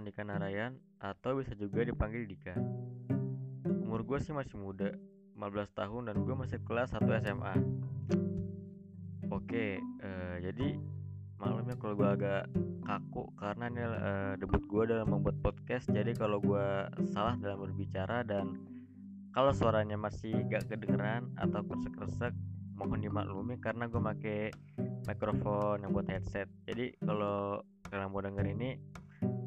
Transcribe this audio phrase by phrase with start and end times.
[0.00, 2.56] Andika Narayan atau bisa juga dipanggil Dika.
[3.84, 4.96] Umur gue sih masih muda,
[5.36, 7.54] 15 tahun dan gue masih kelas 1 SMA.
[9.28, 10.80] Oke, uh, jadi
[11.36, 12.48] malamnya kalau gue agak
[12.88, 15.92] kaku karena ini uh, debut gue dalam membuat podcast.
[15.92, 18.56] Jadi kalau gue salah dalam berbicara dan
[19.36, 22.32] kalau suaranya masih gak kedengeran atau kresek-kresek
[22.80, 24.40] mohon dimaklumi karena gue pakai
[25.04, 27.60] mikrofon yang buat headset jadi kalau
[27.92, 28.80] kalian mau denger ini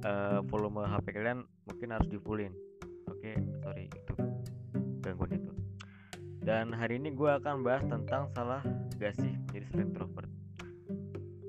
[0.06, 2.50] uh, volume HP kalian mungkin harus di oke
[3.10, 4.14] okay, sorry itu
[5.04, 5.52] gangguan itu.
[6.44, 8.60] Dan hari ini gue akan bahas tentang salah
[9.00, 10.32] gak sih menjadi seorang introvert.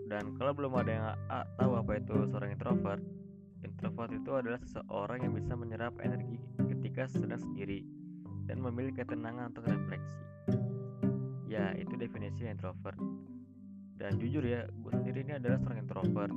[0.06, 1.06] Dan kalau belum ada yang
[1.58, 3.02] tahu apa itu seorang introvert
[3.64, 6.38] introvert itu adalah seseorang yang bisa menyerap energi
[6.68, 7.82] ketika sedang sendiri
[8.44, 10.14] dan memiliki ketenangan untuk refleksi.
[11.48, 12.96] Ya itu definisi introvert.
[13.96, 16.34] Dan jujur ya gue sendiri ini adalah seorang introvert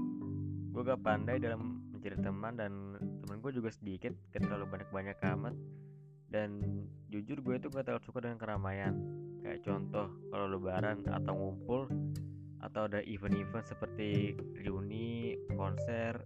[0.87, 5.51] gue gak pandai dalam mencari teman dan temen gue juga sedikit gak terlalu banyak-banyak amat.
[6.31, 6.63] Dan
[7.11, 8.95] jujur gue itu gak terlalu suka dengan keramaian.
[9.43, 11.91] Kayak contoh kalau lebaran atau ngumpul
[12.63, 16.23] atau ada event-event seperti reuni konser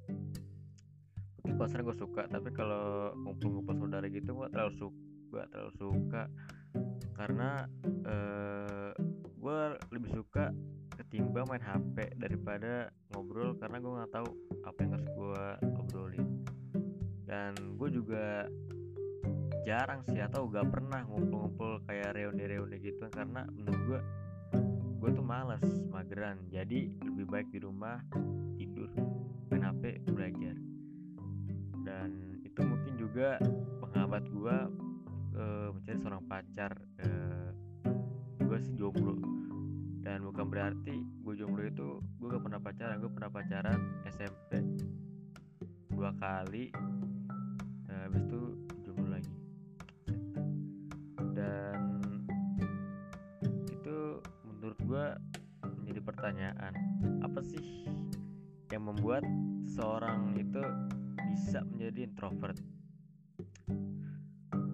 [1.42, 5.02] mungkin konser gue suka tapi kalau ngumpul-ngumpul saudara gitu gue terlalu suka
[5.34, 6.24] gue terlalu suka.
[7.18, 7.66] Karena
[8.06, 8.94] uh, eh,
[9.26, 9.60] gue
[9.90, 10.54] lebih suka
[11.02, 14.30] ketimbang main HP daripada ngobrol karena gue nggak tahu
[14.66, 15.44] apa yang harus gue
[15.78, 16.28] obrolin.
[17.26, 18.46] Dan gue juga
[19.64, 24.00] jarang sih atau gak pernah ngumpul-ngumpul kayak reuni-reuni gitu karena menurut gue
[25.02, 26.38] gue tuh males mageran.
[26.54, 27.98] Jadi lebih baik di rumah
[28.58, 28.90] tidur
[29.50, 30.56] main HP belajar.
[31.82, 33.42] Dan itu mungkin juga
[33.82, 34.58] penghambat gue
[35.38, 37.50] uh, mencari seorang pacar uh,
[38.42, 39.16] gue sih jomblo
[40.02, 44.52] dan bukan berarti gue jomblo itu gue gak pernah pacaran gue pernah pacaran SMP
[45.94, 46.74] dua kali
[47.86, 48.42] uh, habis itu
[48.82, 49.36] jomblo lagi.
[51.38, 52.02] Dan
[53.70, 53.98] itu
[54.42, 55.06] menurut gue
[55.62, 56.74] menjadi pertanyaan
[57.22, 57.86] apa sih
[58.74, 59.22] yang membuat
[59.68, 60.64] seorang itu
[61.32, 62.58] bisa menjadi introvert?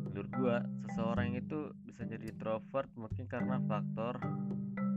[0.07, 4.18] Menurut gua seseorang itu bisa jadi introvert mungkin karena faktor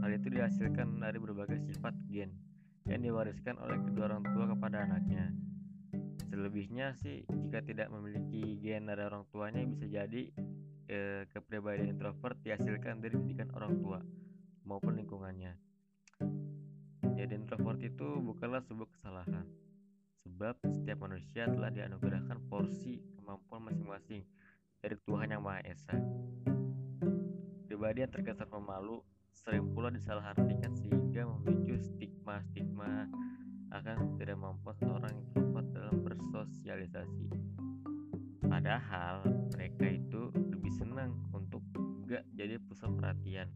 [0.01, 2.33] hal itu dihasilkan dari berbagai sifat gen
[2.89, 5.31] yang diwariskan oleh kedua orang tua kepada anaknya
[6.33, 10.23] selebihnya sih jika tidak memiliki gen dari orang tuanya bisa jadi
[10.89, 14.01] eh, kepribadian introvert dihasilkan dari didikan orang tua
[14.65, 15.55] maupun lingkungannya
[17.15, 19.47] jadi introvert itu bukanlah sebuah kesalahan
[20.25, 24.25] sebab setiap manusia telah dianugerahkan porsi kemampuan masing-masing
[24.81, 25.95] dari Tuhan Yang Maha Esa.
[27.69, 29.05] Pribadi yang terkesan pemalu
[29.41, 33.09] sering pula disalahartikan sehingga memicu stigma-stigma
[33.73, 37.27] akan tidak mampu seorang introvert dalam bersosialisasi.
[38.45, 39.25] Padahal
[39.57, 41.63] mereka itu lebih senang untuk
[42.05, 43.49] gak jadi pusat perhatian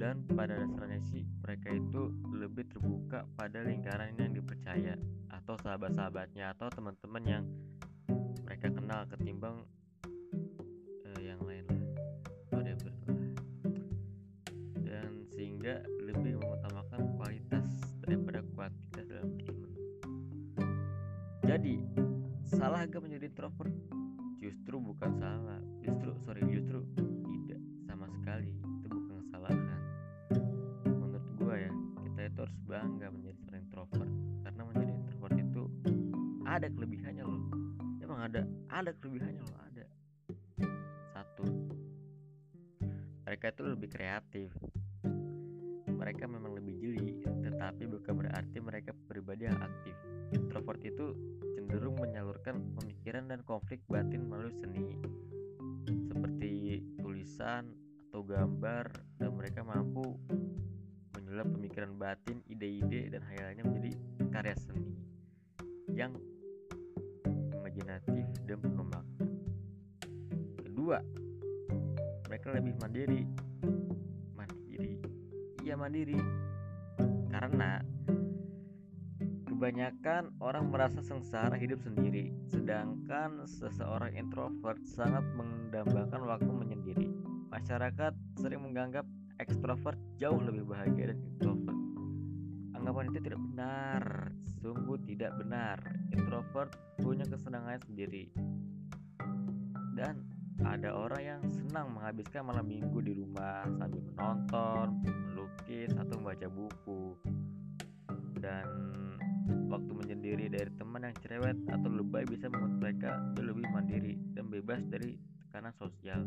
[0.00, 4.96] dan pada dasarnya sih mereka itu lebih terbuka pada lingkaran yang dipercaya
[5.28, 7.44] atau sahabat-sahabatnya atau teman-teman yang
[8.48, 9.60] mereka kenal ketimbang
[21.50, 21.82] Jadi,
[22.46, 23.74] salah gak menjadi introvert?
[24.38, 26.78] Justru bukan salah, justru sorry justru
[27.26, 27.58] tidak
[27.90, 29.82] sama sekali itu bukan kesalahan.
[30.86, 31.72] Menurut gue ya,
[32.06, 34.12] kita itu harus bangga menjadi seorang introvert
[34.46, 35.62] karena menjadi introvert itu
[36.46, 37.42] ada kelebihannya loh.
[37.98, 38.40] Emang ada,
[38.70, 39.86] ada kelebihannya loh, ada.
[41.18, 41.46] Satu,
[43.26, 44.54] mereka itu lebih kreatif
[46.00, 49.92] mereka memang lebih jeli, tetapi bukan berarti mereka pribadi yang aktif.
[50.50, 51.14] Introvert itu
[51.54, 54.98] cenderung menyalurkan pemikiran dan konflik batin melalui seni,
[56.10, 57.70] seperti tulisan
[58.10, 58.90] atau gambar,
[59.22, 60.18] dan mereka mampu
[61.14, 63.90] menyulap pemikiran batin, ide-ide, dan hayalannya menjadi
[64.34, 64.90] karya seni
[65.94, 66.18] yang
[67.54, 69.06] imajinatif dan makna.
[70.66, 70.98] Kedua,
[72.26, 73.22] mereka lebih mandiri.
[75.62, 76.18] Kerja mandiri.
[77.30, 77.78] Karena
[79.60, 87.12] kebanyakan orang merasa sengsara hidup sendiri sedangkan seseorang introvert sangat mendambakan waktu menyendiri.
[87.52, 89.04] Masyarakat sering menganggap
[89.36, 91.76] ekstrovert jauh lebih bahagia dari introvert.
[92.72, 94.02] Anggapan itu tidak benar
[94.64, 95.76] sungguh tidak benar.
[96.08, 98.32] Introvert punya kesenangan sendiri.
[99.92, 100.24] Dan
[100.64, 107.12] ada orang yang senang menghabiskan malam minggu di rumah sambil menonton, melukis atau membaca buku.
[108.40, 108.64] Dan
[109.70, 114.82] waktu menyendiri dari teman yang cerewet atau lebay bisa membuat mereka lebih mandiri dan bebas
[114.90, 115.16] dari
[115.46, 116.26] tekanan sosial.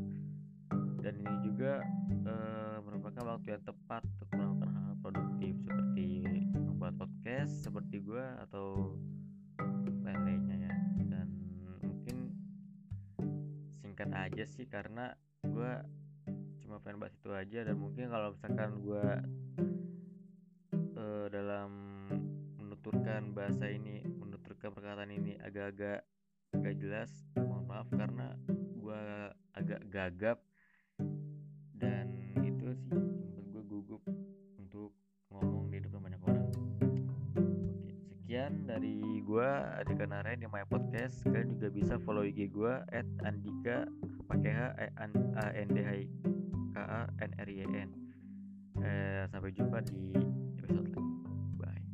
[1.03, 2.33] Dan ini juga e,
[2.83, 6.07] merupakan waktu yang tepat untuk melakukan hal-hal produktif seperti
[6.55, 8.95] membuat podcast seperti gue atau
[10.03, 10.73] lain-lainnya ya.
[11.03, 11.27] Dan
[11.83, 12.17] mungkin
[13.83, 15.11] singkat aja sih karena
[15.43, 15.71] gue
[16.63, 19.07] cuma pengen bahas itu aja dan mungkin kalau misalkan gue
[23.33, 26.05] bahasa ini menuturkan perkataan ini agak-agak
[26.53, 28.37] gak jelas mohon maaf karena
[28.77, 29.01] gue
[29.57, 30.37] agak gagap.
[31.73, 32.13] Dan
[32.45, 34.01] itu sih membuat gue gugup
[34.61, 34.93] untuk
[35.33, 36.45] ngomong di depan banyak orang.
[37.81, 39.49] Oke sekian dari gue
[39.81, 41.25] Andika Narain di My Podcast.
[41.25, 43.89] Kalian juga bisa follow IG gue at Andika
[44.29, 44.61] pakai H
[45.41, 45.91] A N D H
[46.73, 47.89] K A N R Y N.
[48.81, 50.17] Eh, sampai jumpa di
[50.57, 50.97] episode
[51.61, 51.85] lain